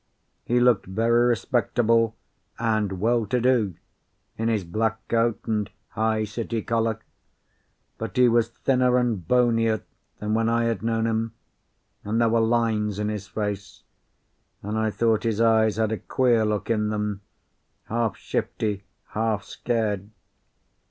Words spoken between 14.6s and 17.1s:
and I thought his eyes had a queer look in